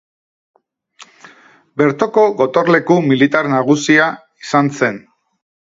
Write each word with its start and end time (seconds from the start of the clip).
Bertoko 1.83 2.25
gotorleku 2.41 2.99
militar 3.13 3.53
nagusia 3.55 4.11
izan 4.47 4.77
zen. 4.81 5.03